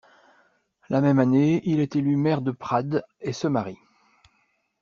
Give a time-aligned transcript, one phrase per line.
[0.89, 3.77] La même année, il est élu maire de Prades et se marie.